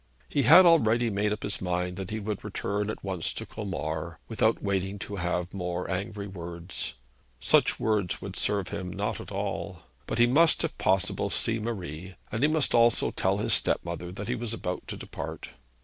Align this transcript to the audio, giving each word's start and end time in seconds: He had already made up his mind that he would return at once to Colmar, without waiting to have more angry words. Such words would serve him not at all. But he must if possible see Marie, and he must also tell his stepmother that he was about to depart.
He 0.27 0.41
had 0.41 0.65
already 0.65 1.11
made 1.11 1.31
up 1.31 1.43
his 1.43 1.61
mind 1.61 1.95
that 1.97 2.09
he 2.09 2.19
would 2.19 2.43
return 2.43 2.89
at 2.89 3.03
once 3.03 3.31
to 3.33 3.45
Colmar, 3.45 4.17
without 4.27 4.63
waiting 4.63 4.97
to 4.97 5.17
have 5.17 5.53
more 5.53 5.87
angry 5.91 6.25
words. 6.25 6.95
Such 7.39 7.79
words 7.79 8.19
would 8.19 8.35
serve 8.35 8.69
him 8.69 8.91
not 8.91 9.21
at 9.21 9.31
all. 9.31 9.83
But 10.07 10.17
he 10.17 10.25
must 10.25 10.63
if 10.63 10.75
possible 10.79 11.29
see 11.29 11.59
Marie, 11.59 12.15
and 12.31 12.41
he 12.41 12.47
must 12.49 12.73
also 12.73 13.11
tell 13.11 13.37
his 13.37 13.53
stepmother 13.53 14.11
that 14.11 14.27
he 14.27 14.33
was 14.33 14.55
about 14.55 14.87
to 14.87 14.97
depart. 14.97 15.49